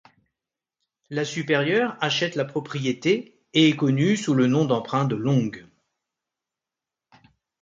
[1.11, 5.51] La supérieur achète la propriété, et est connue, sous le nom d’emprunt de Long.